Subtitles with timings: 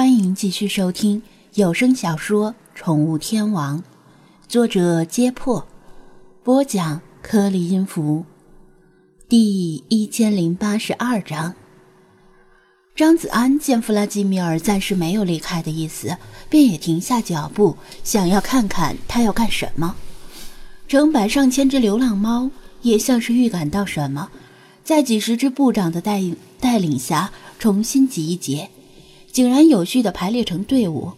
[0.00, 1.22] 欢迎继续收听
[1.56, 3.78] 有声小说《宠物天王》，
[4.48, 5.68] 作者：揭破，
[6.42, 8.24] 播讲：颗粒音符，
[9.28, 11.54] 第一千零八十二章。
[12.96, 16.16] 张子安见弗拉基米尔暂时没有离开的意思，
[16.48, 19.94] 便也停下脚步，想要看看他要干什么。
[20.88, 24.30] 成百上千只流浪猫也像是预感到什么，
[24.82, 26.22] 在几十只部长的带
[26.58, 28.70] 带领下重新集结。
[29.32, 31.12] 井然有序地排列成队伍，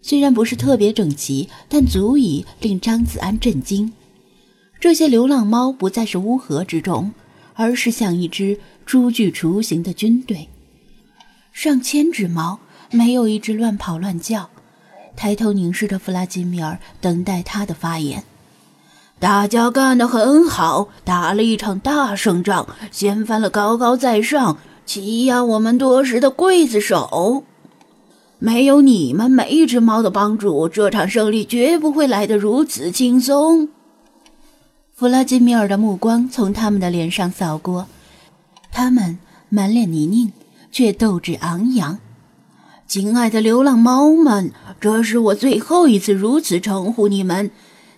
[0.00, 3.92] 虽然不是特别整齐，但足以令张子安震惊。
[4.80, 7.12] 这些流浪猫不再是乌合之众，
[7.54, 10.48] 而是像一支初具雏形的军队。
[11.52, 12.60] 上千只猫，
[12.90, 14.50] 没有一只乱跑乱叫，
[15.16, 18.24] 抬头凝视着弗拉基米尔，等待他的发言。
[19.18, 24.58] 大家干得很好，打了一场大胜仗，掀翻了高高在上。
[24.86, 27.42] 欺压我们多时的刽子手，
[28.38, 33.68] 没有你们每一只猫的帮助，这场胜利绝不会来得如此轻松。
[34.94, 37.86] 弗拉基米尔的目光从他们的脸上扫过，
[38.70, 40.30] 他们满脸泥泞，
[40.70, 41.98] 却斗志昂扬。
[42.86, 47.50] 亲爱的流浪猫们，这是我最后一次如此称呼你们。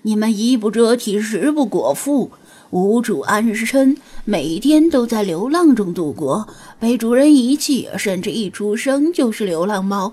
[0.03, 2.31] 你们衣不遮体，食不果腹。
[2.71, 6.47] 无主安身，每天都在流浪中度过，
[6.79, 10.13] 被主人遗弃，甚至一出生就是流浪猫，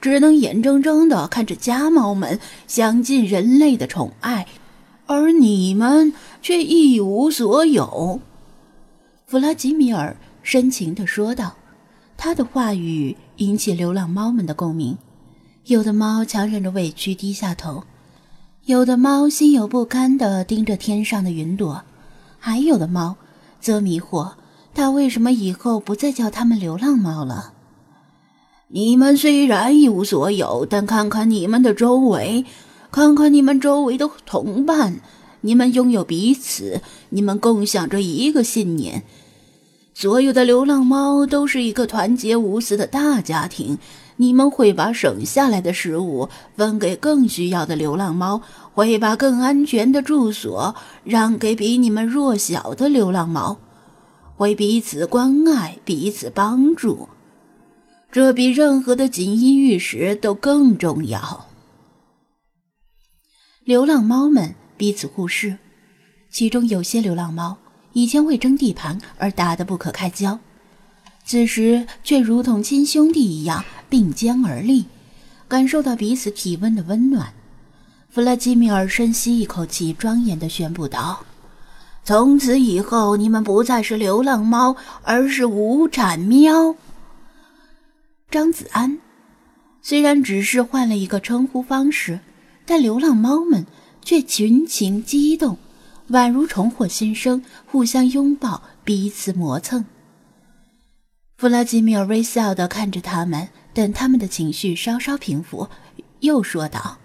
[0.00, 4.46] 只能眼睁睁地看着家猫们享尽人类的宠爱，
[5.06, 8.20] 而你们却一无所有。”
[9.26, 11.56] 弗拉基米尔深情地说道，
[12.16, 14.96] 他的话语引起流浪猫们的共鸣，
[15.64, 17.82] 有的猫强忍着委屈低下头，
[18.66, 21.82] 有的猫心有不甘地盯着天上的云朵。
[22.38, 23.16] 还有的猫，
[23.60, 24.32] 则迷惑
[24.74, 27.52] 他为什么以后不再叫它们流浪猫了。
[28.68, 32.44] 你们虽然一无所有，但看看你们的周围，
[32.90, 35.00] 看看你们周围的同伴，
[35.40, 36.80] 你们拥有彼此，
[37.10, 39.04] 你们共享着一个信念。
[39.94, 43.78] 所有的流浪猫都是一个团结无私的大家庭。
[44.16, 48.40] 你们会把省下来的食物分给更需要的流浪猫，
[48.74, 53.58] 会把更安全的住所让给比你们弱小的流浪猫，
[54.36, 57.08] 会彼此关爱、彼此帮助，
[58.10, 61.46] 这比任何的锦衣玉食都更重要。
[63.64, 65.58] 流浪猫们彼此互视，
[66.30, 67.58] 其中有些流浪猫
[67.92, 70.38] 以前为争地盘而打得不可开交。
[71.24, 74.86] 此时却如同亲兄弟一样并肩而立，
[75.48, 77.32] 感受到彼此体温的温暖。
[78.08, 81.24] 弗拉基米尔深吸一口气，庄严地宣布道
[82.04, 86.74] ：“从此以后，你们不再是流浪猫，而是无产喵。”
[88.30, 88.98] 张子安
[89.82, 92.20] 虽然只是换了一个称呼方式，
[92.64, 93.66] 但流浪猫们
[94.02, 95.58] 却群情激动，
[96.10, 99.84] 宛如重获新生，互相拥抱，彼此磨蹭。
[101.36, 105.68] 弗拉基米尔微笑地看着他们，等他们的情绪稍稍平复，
[106.20, 106.96] 又说道：“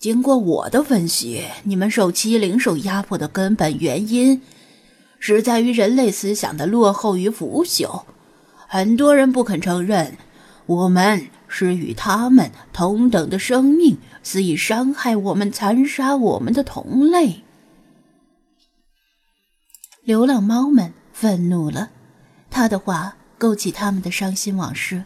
[0.00, 4.42] 经过我的分析，你们受欺凌、受压迫的根本原因，
[5.20, 8.02] 是在于人类思想的落后与腐朽。
[8.66, 10.18] 很多人不肯承认，
[10.66, 17.44] 我们是与他们同等的生命，肆意伤害我们、残杀我们的同类。”
[20.02, 21.90] 流浪猫们愤怒了，
[22.50, 23.14] 他的话。
[23.38, 25.02] 勾起他们的伤心往事。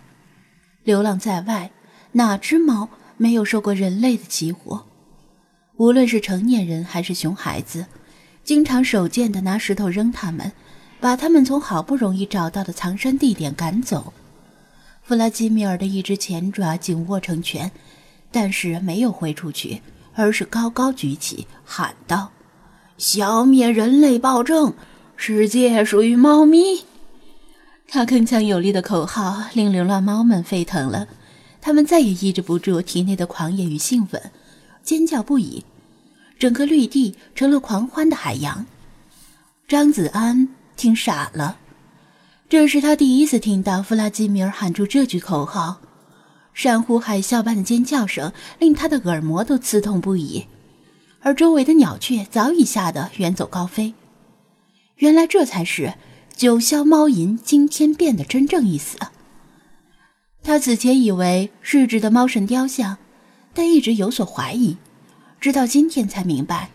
[0.87, 1.73] 流浪在外，
[2.13, 4.87] 哪只猫没有受过人类的起火？
[5.79, 7.87] 无论是成年人还是熊孩子，
[8.45, 10.53] 经常手贱的拿石头扔他们，
[11.01, 14.13] 把他们从好不容易找到的藏身地点赶走。
[15.03, 17.69] 弗拉基米尔的一只前爪紧握成拳，
[18.31, 19.83] 但是没有挥出去，
[20.15, 22.31] 而是高高举起，喊道
[22.97, 24.73] ：“消灭人类暴政，
[25.17, 26.85] 世界属于猫咪。”
[27.89, 31.07] 他铿锵有力的口号令流浪猫们沸腾了，
[31.61, 34.21] 它们再也抑制不住体内的狂野与兴奋，
[34.83, 35.65] 尖叫不已，
[36.38, 38.67] 整个绿地成了狂欢的海洋。
[39.69, 41.59] 张子安听傻了，
[42.49, 45.81] 这是他第一次听到弗拉基米尔喊出这句口号，
[46.53, 50.47] 山呼海啸般的尖叫声令他的耳膜都刺痛不已，
[51.21, 53.94] 而周围的鸟雀早已吓得远走高飞。
[54.97, 55.94] 原来这才是。
[56.37, 58.99] 九霄猫吟今天变得真正意思。
[60.43, 62.99] 他此前以为是指的猫神雕像，
[63.55, 64.77] 但一直有所怀疑，
[65.41, 66.69] 直到今天才明白。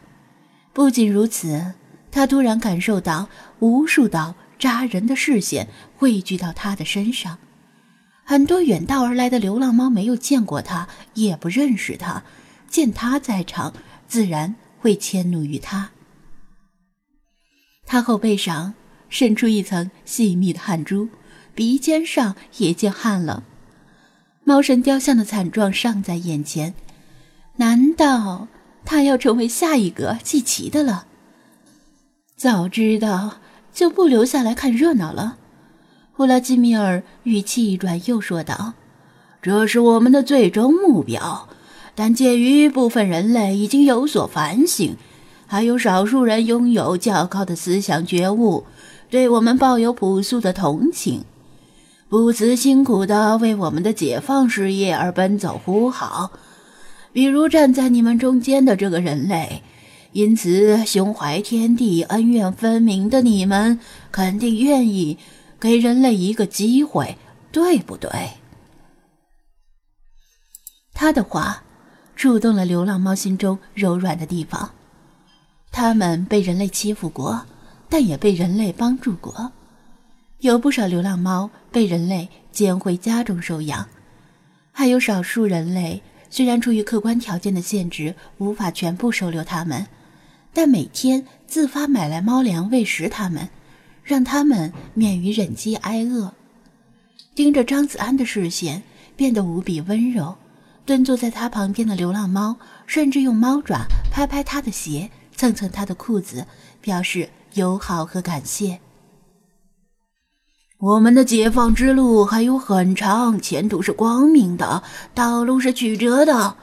[0.74, 1.76] 不仅如此，
[2.10, 3.30] 他突然感受到
[3.60, 7.38] 无数道扎人的视线汇聚到他的身上，
[8.24, 12.24] 很多远道而来的流浪猫没有见过他，也不认识他，
[12.68, 13.72] 见他在场，
[14.08, 15.92] 自然会迁怒于他。
[17.86, 18.74] 他后背上
[19.12, 21.10] 渗出一层细密的汗珠，
[21.54, 23.44] 鼻尖上也见汗了。
[24.44, 26.74] 猫神雕像的惨状尚在眼前，
[27.58, 28.48] 难道
[28.84, 31.06] 他要成为下一个祭旗的了？
[32.36, 33.38] 早知道
[33.72, 35.38] 就不留下来看热闹了。
[36.16, 38.74] 弗拉基米尔语气一转，又说道
[39.42, 41.50] ：“这是我们的最终目标，
[41.94, 44.96] 但鉴于部分人类已经有所反省，
[45.48, 48.66] 还有少数人拥有较高的思想觉悟，
[49.12, 51.26] 对我们抱有朴素的同情。”
[52.10, 56.32] 不辞辛苦的为我们的解放事业而奔走呼号，
[57.14, 59.64] 比如站在你们中间的这个人类，
[60.12, 63.80] 因此胸怀天地、恩怨分明的你们，
[64.12, 65.18] 肯定愿意
[65.58, 67.18] 给人类一个机会，
[67.50, 68.10] 对不对？
[70.94, 71.64] 他的话
[72.18, 74.72] 触动了流浪猫心中柔软的地方，
[75.72, 77.46] 他们被人类欺负过，
[77.92, 79.52] 但也被人类帮助过。
[80.40, 83.86] 有不少流浪猫被人类捡回家中收养，
[84.72, 89.86] 还有少数人类虽然出于客观条件的限制无法全部收留它们，
[90.54, 93.50] 但每天自发买来猫粮喂食它们，
[94.06, 96.34] 让它们免于忍饥挨饿。
[97.36, 98.84] 盯着张子安的视线
[99.18, 100.38] 变得无比温柔，
[100.86, 102.56] 蹲坐在他旁边的流浪猫
[102.88, 106.48] 甚至用猫爪拍拍他的鞋，蹭蹭他的裤子，
[106.80, 108.80] 表示友好和感谢。
[110.80, 114.84] 我们的解放之路还有很长，前途是光明的，
[115.14, 116.56] 道路是曲折的，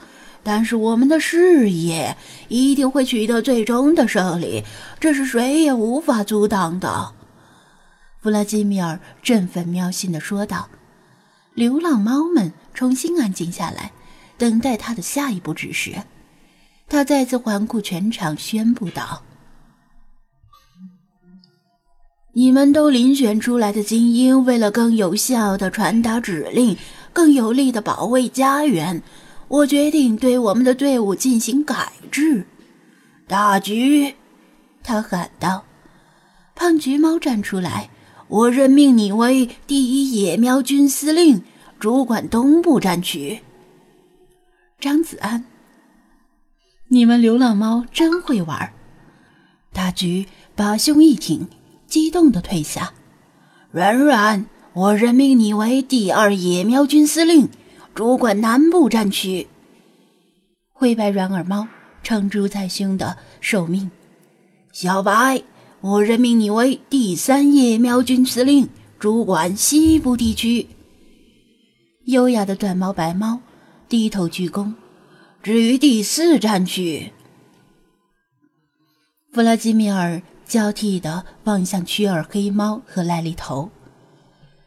[0.42, 2.16] 但是我们的事业
[2.48, 4.64] 一定会取得最终的胜利，
[4.98, 7.12] 这是谁也无法阻挡的。”
[8.20, 10.68] 弗拉基米尔振奋喵心地说道。
[11.54, 13.90] 流浪猫们重新安静下来，
[14.36, 15.92] 等待他的下一步指示。
[16.88, 19.20] 他再次环顾全场，宣布道。
[22.34, 26.76] 你们都遴选出来的精英，为了更有效的传达指令，
[27.12, 29.02] 更有力的保卫家园，
[29.48, 32.46] 我决定对我们的队伍进行改制。
[33.26, 34.14] 大橘，
[34.82, 35.64] 他喊道
[36.54, 37.90] ：“胖橘猫站出来，
[38.28, 41.42] 我任命你为第一野喵军司令，
[41.80, 43.40] 主管东部战区。”
[44.78, 45.44] 张子安，
[46.88, 48.72] 你们流浪猫真会玩。
[49.72, 51.48] 大橘把胸一挺。
[51.88, 52.92] 激动的退下，
[53.70, 54.44] 软软，
[54.74, 57.48] 我任命你为第二野喵军司令，
[57.94, 59.48] 主管南部战区。
[60.70, 61.66] 灰白软耳猫
[62.02, 63.90] 撑住在胸的受命。
[64.70, 65.42] 小白，
[65.80, 68.68] 我任命你为第三野喵军司令，
[68.98, 70.66] 主管西部地区。
[72.04, 73.40] 优雅的短毛白猫
[73.88, 74.74] 低头鞠躬。
[75.42, 77.12] 至于第四战区，
[79.32, 80.20] 弗拉基米尔。
[80.48, 83.70] 交替地望向曲耳黑猫和赖利头。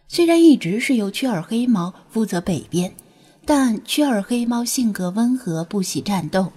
[0.08, 2.94] 虽然一直是由曲耳黑猫负责北边，
[3.46, 6.52] 但曲耳黑猫性格温和，不喜战斗，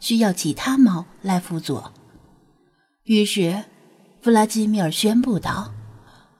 [0.00, 1.92] 需要其他猫来辅佐。
[3.04, 3.64] 于是，
[4.20, 5.72] 弗拉基米尔宣布道：“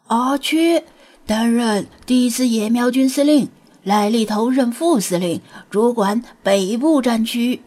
[0.08, 0.82] 阿曲
[1.24, 3.48] 担任第四野喵军司令，
[3.84, 5.40] 赖利头任副司令，
[5.70, 7.62] 主管北部战区。”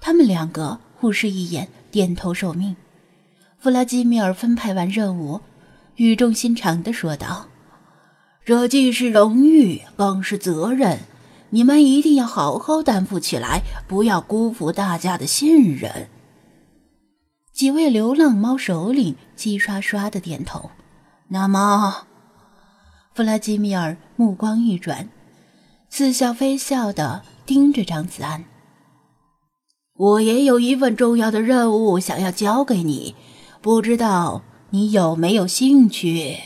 [0.00, 2.76] 他们两个互视一眼，点头受命。
[3.60, 5.40] 弗拉基米尔分派完任务，
[5.96, 7.48] 语重心长地说道
[8.46, 11.00] ：“这既是荣誉，更是责任，
[11.50, 16.08] 你们一定要好好担负起来，不要辜负大家的信任。”
[17.52, 20.70] 几位流浪猫首领齐刷刷的点头。
[21.30, 22.06] 那么，
[23.12, 25.08] 弗拉基米尔目光一转，
[25.90, 28.44] 似笑非笑的盯着张子安
[29.98, 33.16] ：“我也有一份重要的任务想要交给你。”
[33.68, 36.38] 不知道你有没有兴趣？